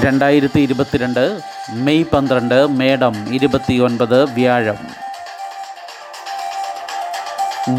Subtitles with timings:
[0.00, 4.78] രണ്ടായിരത്തി ഇരുപത്തിരണ്ട് മെയ് പന്ത്രണ്ട് മേടം ഇരുപത്തിയൊൻപത് വ്യാഴം.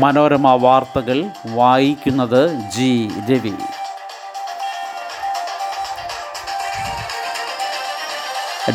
[0.02, 2.42] മനോരമ വാർത്തകൾ വായിക്കുന്നത്
[2.76, 3.56] ജി രവി.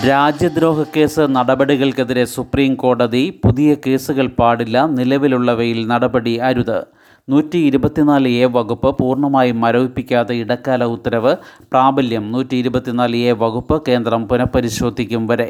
[0.09, 6.80] രാജ്യദ്രോഹ കേസ് നടപടികൾക്കെതിരെ സുപ്രീം കോടതി പുതിയ കേസുകൾ പാടില്ല നിലവിലുള്ളവയിൽ നടപടി അരുത്.
[7.29, 11.33] നൂറ്റി ഇരുപത്തിനാല് എ വകുപ്പ് പൂർണമായും മരവിപ്പിക്കാതെ ഇടക്കാല ഉത്തരവ്
[11.73, 15.49] പ്രാബല്യം നൂറ്റി ഇരുപത്തിനാല് എ വകുപ്പ് കേന്ദ്രം പുനഃപരിശോധിക്കും വരെ.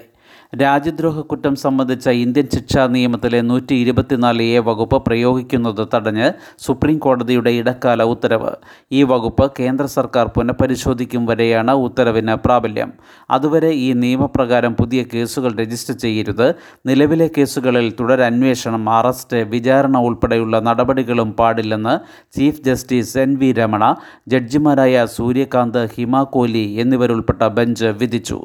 [0.52, 8.02] രാജ്യദ്രോഹ കുറ്റം സംബന്ധിച്ച ഇന്ത്യൻ ശിക്ഷാ നിയമത്തിലെ നൂറ്റി ഇരുപത്തിനാല് എ വകുപ്പ് പ്രയോഗിക്കുന്നത് തടഞ്ഞ് സുപ്രീം കോടതിയുടെ ഇടക്കാല
[8.02, 8.52] ഉത്തരവ്.
[8.93, 12.93] ഈ വകുപ്പ് കേന്ദ്ര സർക്കാർ പുനഃപരിശോധിക്കും വരെയാണ് ഉത്തരവിന് പ്രാബല്യം.
[13.30, 16.55] അതുവരെ ഈ നിയമപ്രകാരം പുതിയ കേസുകൾ രജിസ്റ്റർ ചെയ്യരുത്.
[16.87, 21.99] നിലവിലെ കേസുകളിൽ തുടരന്വേഷണം അറസ്റ്റ് വിചാരണ ഉൾപ്പെടെയുള്ള നടപടികളും പാടില്ലെന്ന്
[22.38, 23.95] chief justice N V Ramana
[24.29, 28.41] ജഡ്ജിമാരായ Suryakant Hima Kohli എന്നിവരുൾപ്പെട്ട ബെഞ്ച് വിധിച്ചു.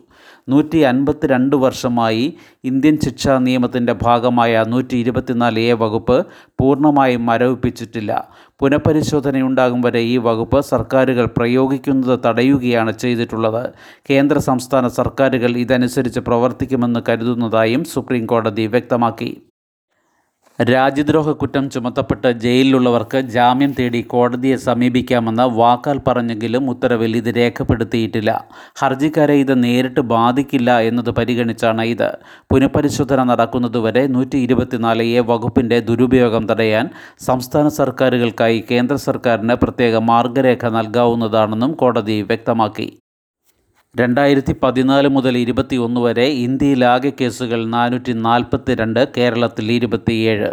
[0.50, 6.26] നൂറ്റി അൻപത്തി രണ്ട് വർഷമായി ഇന്ത്യൻ ശിക്ഷാ നിയമത്തിന്റെ ഭാഗമായ നൂറ്റി ഇരുപത്തിനാല് എ വകുപ്പ്
[6.60, 8.28] പൂർണമായും മരവിപ്പിച്ചിട്ടില്ല.
[8.60, 13.74] പുനഃപരിശോധനയുണ്ടാകും വരെ ഈ വകുപ്പ് സർക്കാരുകൾ പ്രയോഗിക്കുന്നത് തടയുകയാണ് ചെയ്തിട്ടുള്ളത്.
[14.10, 19.42] കേന്ദ്ര സംസ്ഥാന സർക്കാരുകൾ ഇതനുസരിച്ച് പ്രവർത്തിക്കുമെന്ന് കരുതുന്നതായും സുപ്രീം കോടതി വ്യക്തമാക്കി.
[20.60, 28.46] രാജ്യദ്രോഹ കുറ്റം ചുമത്തപ്പെട്ട് ജയിലിലുള്ളവർക്ക് ജാമ്യം തേടി കോടതിയെ സമീപിക്കാമെന്ന് വാക്കാൽ പറഞ്ഞെങ്കിലും ഉത്തരവിൽ ഇത് രേഖപ്പെടുത്തിയിട്ടില്ല.
[28.80, 32.18] ഹർജിക്കാരെ ഇത് നേരിട്ട് ബാധിക്കില്ല എന്നത് പരിഗണിച്ചാണ് ഇത്.
[32.52, 41.72] പുനഃപരിശോധന നടക്കുന്നതുവരെ നൂറ്റി ഇരുപത്തിനാല് എ വകുപ്പിന്റെ ദുരുപയോഗം തടയാൻ സംസ്ഥാന സർക്കാരുകൾക്കായി കേന്ദ്ര സർക്കാരിന് പ്രത്യേക മാർഗരേഖ നൽകാവുന്നതാണെന്നും
[41.72, 43.03] കോടതി വ്യക്തമാക്കി.
[43.98, 50.50] രണ്ടായിരത്തി പതിനാല് മുതൽ ഇരുപത്തിയൊന്ന് വരെ ഇന്ത്യയിലാകെ കേസുകൾ നാനൂറ്റി നാൽപ്പത്തി രണ്ട് കേരളത്തിൽ ഇരുപത്തിയേഴ്.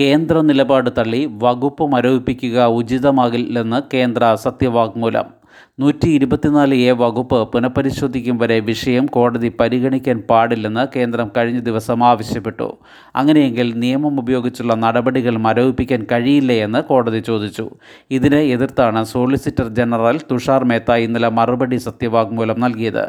[0.00, 5.41] കേന്ദ്ര നിലപാട് തള്ളി വകുപ്പ് മരവിപ്പിക്കുക ഉചിതമാകില്ലെന്ന് കേന്ദ്ര സത്യവാങ്മൂലം.
[5.80, 12.68] നൂറ്റി ഇരുപത്തിനാല് എ വകുപ്പ് പുനഃപരിശോധിക്കും വരെ വിഷയം കോടതി പരിഗണിക്കാൻ പാടില്ലെന്ന് കേന്ദ്രം കഴിഞ്ഞ ദിവസം ആവശ്യപ്പെട്ടു.
[13.16, 17.70] അങ്ങനെയെങ്കിൽ നിയമം ഉപയോഗിച്ചുള്ള നടപടികൾ മരവിപ്പിക്കാൻ കഴിയില്ലേ എന്ന് കോടതി ചോദിച്ചു.
[18.10, 23.04] ഇതിനെ എതിർത്താണ് സോളിസിറ്റർ ജനറൽ തുഷാർ മേത്ത ഇന്നലെ മറുപടി സത്യവാങ്മൂലം നൽകിയത്.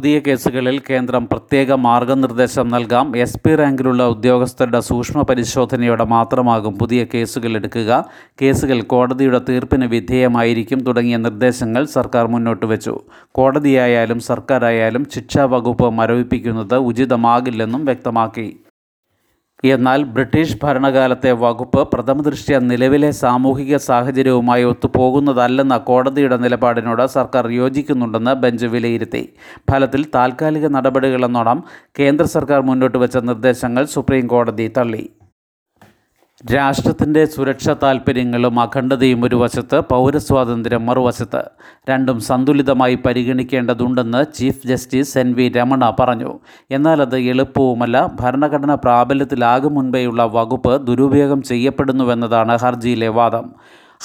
[0.00, 3.16] പുതിയ കേസുകളിൽ കേന്ദ്രം പ്രത്യേക മാർഗനിർദ്ദേശം നൽകാം.
[3.16, 8.04] എസ് പി റാങ്കിലുള്ള ഉദ്യോഗസ്ഥരുടെ സൂക്ഷ്മ പരിശോധനയോടെ മാത്രമാകും പുതിയ കേസുകൾ എടുക്കുക.
[8.42, 13.00] കേസുകൾ കോടതിയുടെ തീർപ്പിന് വിധേയമായിരിക്കും തുടങ്ങിയ നിർദ്ദേശങ്ങൾ സർക്കാർ മുന്നോട്ട് വെച്ചു.
[13.34, 18.48] കോടതിയായാലും സർക്കാരായാലും ശിക്ഷാ വകുപ്പ് മരവിപ്പിക്കുന്നത് ഉചിതമാകില്ലെന്നും വ്യക്തമാക്കി.
[19.64, 29.32] എന്നാൽ ബ്രിട്ടീഷ് ഭരണകാലത്തെ വകുപ്പ് പ്രഥമദൃഷ്ട്യ നിലവിലെ സാമൂഹിക സാഹചര്യവുമായി ഒത്തുപോകുന്നതല്ലെന്ന കോടതിയുടെ നിലപാടിനോട് സർക്കാർ യോജിക്കുന്നുണ്ടെന്ന് ബെഞ്ച് വിലയിരുത്തി.
[29.70, 31.64] ഫലത്തിൽ താൽക്കാലിക നടപടികളെന്നോണം
[31.98, 35.10] കേന്ദ്ര സർക്കാർ മുന്നോട്ട് വെച്ച നിർദ്ദേശങ്ങൾ സുപ്രീം കോടതി തള്ളി.
[36.40, 41.42] രാഷ്ട്രത്തിന്റെ സുരക്ഷാ താൽപ്പര്യങ്ങളും അഖണ്ഡതയും ഒരു വശത്ത് പൗരസ്വാതന്ത്ര്യം മറുവശത്ത്
[41.88, 46.30] രണ്ടും സന്തുലിതമായി പരിഗണിക്കേണ്ടതുണ്ടെന്ന് chief justice N V Ramana പറഞ്ഞു.
[46.70, 53.52] എന്നാൽ അത് എളുപ്പവുമല്ല ഭരണഘടന പ്രാബല്യത്തിലാകും മുൻപേയുള്ള വകുപ്പ് ദുരുപയോഗം ചെയ്യപ്പെടുന്നുവെന്നതാണ് ഹർജിയിലെ വാദം.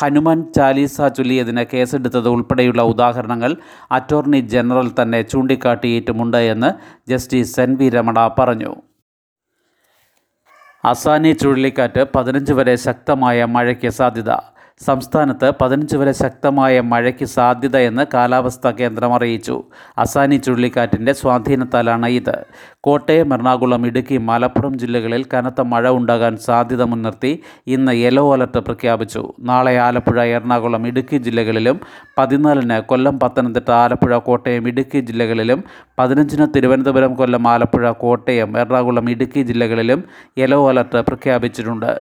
[0.02, 3.56] ഹനുമാൻ ചാലീസ ചൊല്ലിയതിന് കേസെടുത്തത് ഉൾപ്പെടെയുള്ള ഉദാഹരണങ്ങൾ
[3.92, 6.72] അറ്റോർണി ജനറൽ തന്നെ ചൂണ്ടിക്കാട്ടിയിട്ടുമുണ്ട് എന്ന്
[7.10, 8.76] ജസ്റ്റിസ് എൻ വി രമണ പറഞ്ഞു.
[10.90, 14.32] അസാനി ചുഴലിക്കാറ്റ് പതിനഞ്ച് വരെ ശക്തമായ മഴയ്ക്ക് സാധ്യത.
[14.82, 19.64] സംസ്ഥാനത്ത് പതിനഞ്ച് വരെ ശക്തമായ മഴയ്ക്ക് സാധ്യതയെന്ന് കാലാവസ്ഥാ കേന്ദ്രം അറിയിച്ചു.
[19.98, 22.46] അസാനി ചുഴലിക്കാറ്റിന്റെ സ്വാധീനത്താലാണ് ഇത്.
[22.82, 29.34] കോട്ടയം എറണാകുളം ഇടുക്കി മലപ്പുറം ജില്ലകളിൽ കനത്ത മഴ ഉണ്ടാകാൻ സാധ്യത മുൻനിർത്തി ഇന്ന് യെല്ലോ അലർട്ട് പ്രഖ്യാപിച്ചു.
[29.40, 31.80] നാളെ ആലപ്പുഴ എറണാകുളം ഇടുക്കി ജില്ലകളിലും
[32.18, 35.64] പതിനാലിന് കൊല്ലം പത്തനംതിട്ട ആലപ്പുഴ കോട്ടയം ഇടുക്കി ജില്ലകളിലും
[36.00, 40.04] പതിനഞ്ചിന് തിരുവനന്തപുരം കൊല്ലം ആലപ്പുഴ കോട്ടയം എറണാകുളം ഇടുക്കി ജില്ലകളിലും
[40.38, 42.05] യെല്ലോ അലർട്ട് പ്രഖ്യാപിച്ചിട്ടുണ്ട്.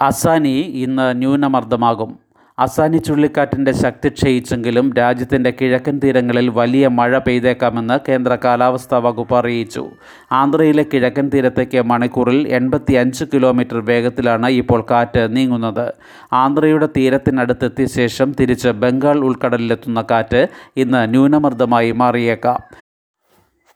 [0.00, 2.18] അസാനി ഇന്ന് ന്യൂനമർദ്ദമാകും.
[2.58, 9.86] അസാനി ചുഴലിക്കാറ്റിന്റെ ശക്തി ക്ഷയിച്ചെങ്കിലും രാജ്യത്തിന്റെ കിഴക്കൻ തീരങ്ങളിൽ വലിയ മഴ പെയ്തേക്കാമെന്ന് കേന്ദ്ര കാലാവസ്ഥാ വകുപ്പ് അറിയിച്ചു.
[10.32, 15.92] ആന്ധ്രയിലെ കിഴക്കൻ തീരത്തേക്ക് മണിക്കൂറിൽ എൺപത്തി അഞ്ച് കിലോമീറ്റർ വേഗത്തിലാണ് ഇപ്പോൾ കാറ്റ് നീങ്ങുന്നത്.
[16.32, 22.60] ആന്ധ്രയുടെ തീരത്തിനടുത്തെത്തിയ ശേഷം തിരിച്ച് ബംഗാൾ ഉൾക്കടലിലെത്തുന്ന കാറ്റ് ഇന്ന് ന്യൂനമർദ്ദമായി മാറിയേക്കാം.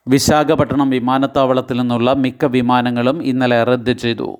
[0.07, 4.37] വിശാഖപട്ടണം വിമാനത്താവളത്തിൽ നിന്നുള്ള മിക്ക വിമാനങ്ങളും ഇന്നലെ റദ്ദ് ചെയ്തു.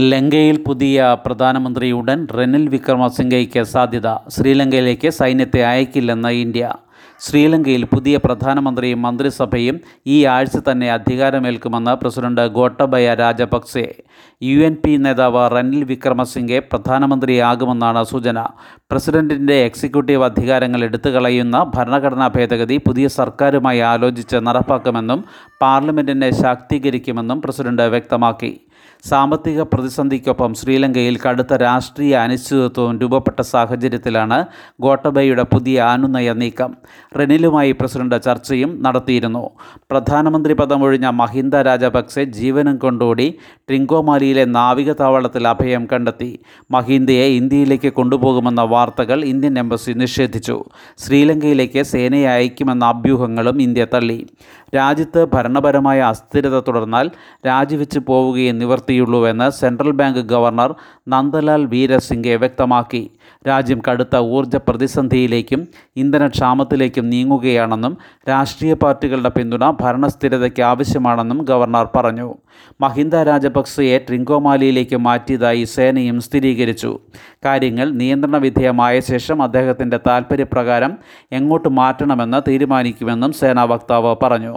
[0.00, 4.08] ലങ്കയിൽ പുതിയ പ്രധാനമന്ത്രി ഉടൻ റെനിൽ വിക്രമസിംഗയ്ക്ക് സാധ്യത.
[4.28, 6.72] ശ്രീലങ്കയിലേക്ക് സൈന്യത്തെ അയക്കില്ലെന്ന് ഇന്ത്യ.
[7.20, 13.94] ശ്രീലങ്കയിൽ പുതിയ പ്രധാനമന്ത്രിയും മന്ത്രിസഭയും ഈ ആഴ്ച തന്നെ അധികാരമേൽക്കുമെന്ന് president Gotabaya Rajapaksa.
[14.42, 18.46] U N P നേതാവ് റനിൽ വിക്രമസിംഗെ പ്രധാനമന്ത്രിയാകുമെന്നാണ് സൂചന.
[18.90, 25.24] പ്രസിഡന്റിന്റെ എക്സിക്യൂട്ടീവ് അധികാരങ്ങൾ എടുത്തുകളയുന്ന ഭരണഘടനാ ഭേദഗതി പുതിയ സർക്കാരുമായി ആലോചിച്ച് നടപ്പാക്കുമെന്നും
[25.62, 28.65] പാർലമെന്റിനെ ശാക്തീകരിക്കുമെന്നും പ്രസിഡന്റ് വ്യക്തമാക്കി.
[29.04, 34.44] സാമ്പത്തിക പ്രതിസന്ധിക്കൊപ്പം ശ്രീലങ്കയിൽ കടുത്ത രാഷ്ട്രീയ അനിശ്ചിതത്വവും രൂപപ്പെട്ട സാഹചര്യത്തിലാണ്
[34.80, 36.74] ഗോട്ടബയുടെ പുതിയ അനുനയ നീക്കം.
[37.18, 39.50] റെനിലുമായി പ്രസിഡന്റ് ചർച്ചയും നടത്തിയിരുന്നു.
[39.90, 43.38] പ്രധാനമന്ത്രി പദമൊഴിഞ്ഞ മഹിന്ദ രാജപക്സെ ജീവനം കൊണ്ടോടി
[43.68, 46.38] ട്രിങ്കോമാലിയിലെ നാവിക താവളത്തിൽ അഭയം കണ്ടെത്തി.
[46.70, 50.64] മഹിന്ദയെ ഇന്ത്യയിലേക്ക് കൊണ്ടുപോകുമെന്ന വാർത്തകൾ ഇന്ത്യൻ എംബസി നിഷേധിച്ചു.
[50.98, 54.26] ശ്രീലങ്കയിലേക്ക് സേനയെ അയക്കുമെന്ന അഭ്യൂഹങ്ങളും ഇന്ത്യ തള്ളി.
[54.74, 57.10] രാജ്യത്ത് ഭരണപരമായ അസ്ഥിരത തുടർന്നാൽ
[57.46, 60.74] രാജിവെച്ച് പോവുകയെ നിവർത്തിയുള്ളൂവെന്ന് central bank governor
[61.08, 63.10] Nandalal Weerasinghe വ്യക്തമാക്കി.
[63.48, 67.96] രാജ്യം കടുത്ത ഊർജ പ്രതിസന്ധിയിലേക്കും ഇന്ധനക്ഷാമത്തിലേക്കും നീങ്ങുകയാണെന്നും
[68.28, 72.34] രാഷ്ട്രീയ പാർട്ടികളുടെ പിന്തുണ ഭരണസ്ഥിരതയ്ക്ക് ആവശ്യമാണെന്നും ഗവർണർ പറഞ്ഞു.
[72.80, 76.98] മഹിന്ദ രാജപക്സെയെ ട്രിങ്കോമാലിയിലേക്ക് മാറ്റിയതായി സേനയും സ്ഥിരീകരിച്ചു.
[77.44, 80.98] കാര്യങ്ങൾ നിയന്ത്രണ വിധേയമായ ശേഷം അദ്ദേഹത്തിന്റെ താൽപ്പര്യപ്രകാരം
[81.32, 84.55] എങ്ങോട്ട് മാറ്റണമെന്ന് തീരുമാനിക്കുമെന്നും സേനാ വക്താവ് പറഞ്ഞു.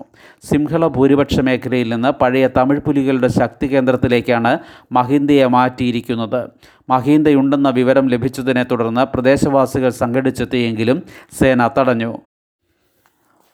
[0.49, 4.59] സിംഹള ഭൂരിപക്ഷ മേഖലയിൽ നിന്ന് പഴയ തമിഴ് പുലികളുടെ ശക്തി കേന്ദ്രത്തിലേക്കാണ്
[4.91, 6.41] മഹിന്ദയെ മാറ്റിയിരിക്കുന്നത്.
[6.89, 11.03] മഹീന്ദയുണ്ടെന്ന വിവരം ലഭിച്ചതിനെ തുടർന്ന് പ്രദേശവാസികൾ സംഘടിച്ചെത്തിയെങ്കിലും
[11.39, 12.11] സേന തടഞ്ഞു.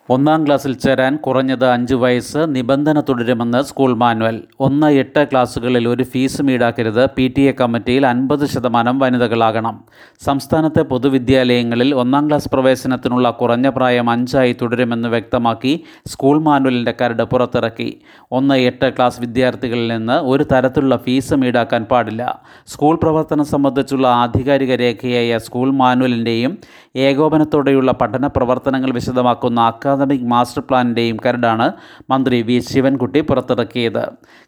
[0.09, 4.43] ഒന്നാം ക്ലാസ്സിൽ ചേരാൻ കുറഞ്ഞത് അഞ്ച് വയസ്സ് നിബന്ധന തുടരുമെന്ന് സ്കൂൾ മാനുവൽ.
[4.59, 7.05] ഒന്ന് എട്ട് ക്ലാസ്സുകളിൽ ഒരു ഫീസും ഈടാക്കരുത്.
[7.17, 9.83] പി ടി എ കമ്മിറ്റിയിൽ അൻപത് ശതമാനം വനിതകളാകണം.
[10.25, 18.01] സംസ്ഥാനത്തെ പൊതുവിദ്യാലയങ്ങളിൽ ഒന്നാം ക്ലാസ് പ്രവേശനത്തിനുള്ള കുറഞ്ഞ പ്രായം അഞ്ചായി തുടരുമെന്ന് വ്യക്തമാക്കി സ്കൂൾ മാനുവലിന്റെ കരട് പുറത്തിറക്കി.
[18.31, 22.41] ഒന്ന് എട്ട് ക്ലാസ് വിദ്യാർത്ഥികളിൽ നിന്ന് ഒരു തരത്തിലുള്ള ഫീസും ഈടാക്കാൻ പാടില്ല.
[22.67, 26.57] സ്കൂൾ പ്രവർത്തനം സംബന്ധിച്ചുള്ള ആധികാരിക രേഖയായ സ്കൂൾ മാനുവലിന്റെയും
[26.95, 29.59] ഏകോപനത്തോടെയുള്ള പഠന പ്രവർത്തനങ്ങൾ വിശദമാക്കുന്ന
[29.95, 31.71] അക്കാദമിക് മാസ്റ്റർ പ്ലാനിന്റെയും കരടാണ്
[32.09, 34.03] മന്ത്രി വി ശിവൻകുട്ടി പുറത്തിറക്കിയത്.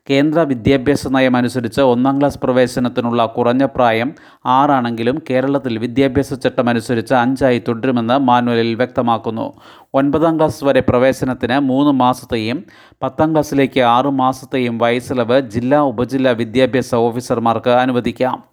[0.09, 4.09] കേന്ദ്ര വിദ്യാഭ്യാസ നയം അനുസരിച്ച് ഒന്നാം ക്ലാസ് പ്രവേശനത്തിനുള്ള കുറഞ്ഞ പ്രായം
[4.45, 9.53] ആറാണെങ്കിലും കേരളത്തിൽ വിദ്യാഭ്യാസ ചട്ടം അനുസരിച്ച് അഞ്ചായി തുടരുമെന്ന് മാനുവലിൽ വ്യക്തമാക്കുന്നു.
[9.94, 12.63] ഒൻപതാം ക്ലാസ് വരെ പ്രവേശനത്തിന് മൂന്ന് മാസത്തെയും
[13.03, 18.43] പത്താം ക്ലാസ്സിലേക്ക് ആറു മാസത്തെയും വയസ്സിളവ് ജില്ലാ ഉപജില്ലാ വിദ്യാഭ്യാസ ഓഫീസർമാർക്ക് അനുവദിക്കാം.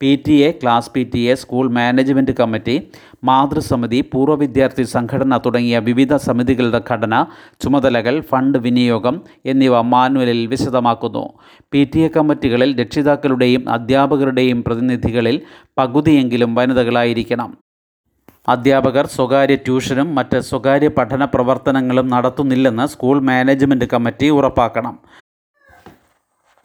[0.00, 2.74] P T A class P T A school management committee
[3.28, 7.14] മാതൃസമിതി പൂർവ വിദ്യാർത്ഥി സംഘടന തുടങ്ങിയ വിവിധ സമിതികളുടെ ഘടന
[7.62, 9.16] ചുമതലകൾ ഫണ്ട് വിനിയോഗം
[9.52, 11.24] എന്നിവ മാനുവലിൽ വിശദമാക്കുന്നു.
[11.72, 15.38] പി ടി എ കമ്മിറ്റികളിൽ രക്ഷിതാക്കളുടെയും അധ്യാപകരുടെയും പ്രതിനിധികളിൽ
[15.80, 17.50] പകുതിയെങ്കിലും വനിതകളായിരിക്കണം.
[18.54, 24.96] അധ്യാപകർ സ്വകാര്യ ട്യൂഷനും മറ്റ് സ്വകാര്യ പഠന പ്രവർത്തനങ്ങളും നടത്തുന്നില്ലെന്ന് സ്കൂൾ മാനേജ്മെന്റ് കമ്മിറ്റി ഉറപ്പാക്കണം.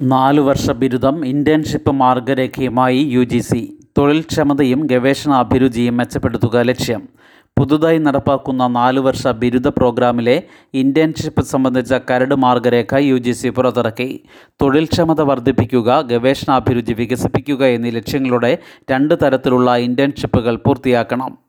[0.01, 7.09] നാലു വർഷ ബിരുദം ഇന്റേൺഷിപ്പ് മാർഗരേഖയുമായി യു ജി സി തൊഴിൽക്ഷമതയും ഗവേഷണ അഭിരുചിയും മെച്ചപ്പെടുത്തുക ലക്ഷ്യം.
[7.57, 10.43] പുതുതായി നടപ്പാക്കുന്ന നാല് വർഷ ബിരുദ പ്രോഗ്രാമിലെ
[10.73, 14.23] ഇന്റേൺഷിപ്പ് സംബന്ധിച്ച കരട് മാർഗരേഖ യു ജി സി പുറത്തിറക്കി.
[14.61, 18.57] തൊഴിൽക്ഷമത വർദ്ധിപ്പിക്കുക ഗവേഷണാഭിരുചി വികസിപ്പിക്കുക എന്നീ ലക്ഷ്യങ്ങളുടെ
[18.91, 21.48] രണ്ട് തരത്തിലുള്ള ഇന്റേൺഷിപ്പുകൾ പൂർത്തിയാക്കണം.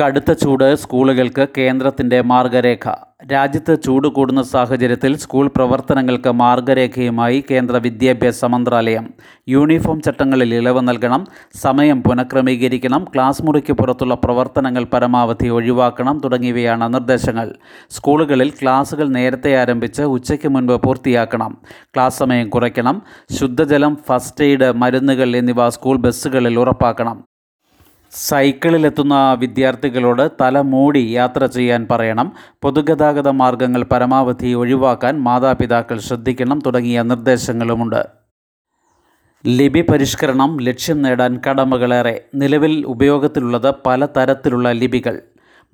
[0.00, 2.94] കടുത്ത ചൂട് സ്കൂളുകൾക്ക് കേന്ദ്രത്തിന്റെ മാർഗരേഖ.
[3.32, 9.06] രാജ്യത്ത് ചൂട് കൂടുന്ന സാഹചര്യത്തിൽ സ്കൂൾ പ്രവർത്തനങ്ങൾക്ക് മാർഗരേഖയുമായി കേന്ദ്ര വിദ്യാഭ്യാസ മന്ത്രാലയം.
[9.48, 11.26] യൂണിഫോം ചട്ടങ്ങളിൽ ഇളവ് നൽകണം
[11.62, 17.54] സമയം പുനഃക്രമീകരിക്കണം ക്ലാസ് മുറിക്ക് പുറത്തുള്ള പ്രവർത്തനങ്ങൾ പരമാവധി ഒഴിവാക്കണം തുടങ്ങിയവയാണ് നിർദ്ദേശങ്ങൾ.
[17.90, 21.58] സ്കൂളുകളിൽ ക്ലാസുകൾ നേരത്തെ ആരംഭിച്ച് ഉച്ചയ്ക്ക് മുൻപ് പൂർത്തിയാക്കണം
[21.94, 23.02] ക്ലാസ് സമയം കുറയ്ക്കണം
[23.40, 27.31] ശുദ്ധജലം ഫസ്റ്റ് എയ്ഡ് മരുന്നുകൾ എന്നിവ സ്കൂൾ ബസ്സുകളിൽ ഉറപ്പാക്കണം.
[28.12, 32.32] സൈക്കിളിലെത്തുന്ന വിദ്യാർത്ഥികളോട് തല മൂടി യാത്ര ചെയ്യാൻ പറയണം.
[32.62, 38.06] പൊതുഗതാഗത മാർഗങ്ങൾ പരമാവധി ഒഴിവാക്കാൻ മാതാപിതാക്കൾ ശ്രദ്ധിക്കണം തുടങ്ങിയ നിർദ്ദേശങ്ങളുമുണ്ട്.
[39.46, 42.24] ലിപി പരിഷ്കരണം ലക്ഷ്യം നേടാൻ കടമകളേറെ.
[42.34, 45.22] നിലവിൽ ഉപയോഗത്തിലുള്ളത് പല തരത്തിലുള്ള ലിപികൾ.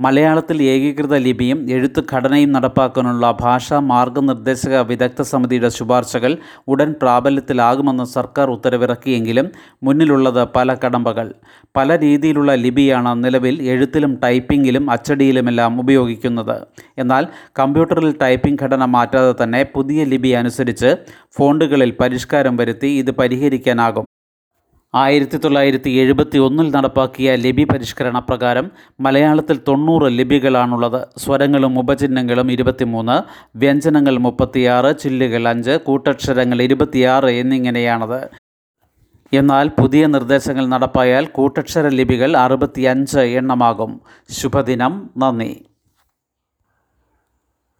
[0.05, 6.33] മലയാളത്തിൽ ഏകീകൃത ലിപിയും എഴുത്ത് ഘടനയും നടപ്പാക്കാനുള്ള ഭാഷാ മാർഗനിർദ്ദേശക വിദഗ്ധ സമിതിയുടെ ശുപാർശകൾ
[6.73, 9.47] ഉടൻ പ്രാബല്യത്തിലാകുമെന്ന് സർക്കാർ ഉത്തരവിറക്കിയെങ്കിലും
[9.87, 11.27] മുന്നിലുള്ളത് പല കടമ്പകൾ.
[11.77, 16.57] പല രീതിയിലുള്ള ലിപിയാണ് നിലവിൽ എഴുത്തിലും ടൈപ്പിങ്ങിലും അച്ചടിയിലുമെല്ലാം ഉപയോഗിക്കുന്നത്.
[16.99, 17.27] എന്നാൽ
[17.61, 20.93] കമ്പ്യൂട്ടറിൽ ടൈപ്പിംഗ് ഘടന മാറ്റാതെ തന്നെ പുതിയ ലിപി അനുസരിച്ച്
[21.39, 24.07] ഫോണ്ടുകളിൽ പരിഷ്കാരം വരുത്തി ഇത് പരിഹരിക്കാനാകും.
[24.95, 31.07] ആയിരത്തി തൊള്ളായിരത്തി എഴുപത്തി ഒന്നിൽ നടപ്പാക്കിയ ലിപി പരിഷ്കരണ പ്രകാരം മലയാളത്തിൽ തൊണ്ണൂറ് ലിപികളാണുള്ളത്.
[31.19, 33.17] സ്വരങ്ങളും ഉപചിഹ്നങ്ങളും ഇരുപത്തിമൂന്ന്
[33.59, 38.21] വ്യഞ്ജനങ്ങൾ മുപ്പത്തിയാറ് ചില്ലുകൾ അഞ്ച് കൂട്ടക്ഷരങ്ങൾ ഇരുപത്തിയാറ് എന്നിങ്ങനെയാണത്.
[39.33, 44.01] എന്നാൽ പുതിയ നിർദ്ദേശങ്ങൾ നടപ്പായാൽ കൂട്ടക്ഷര ലിപികൾ അറുപത്തിയഞ്ച് എണ്ണമാകും.
[44.31, 45.11] ശുഭദിനം.
[45.17, 45.65] നന്ദി.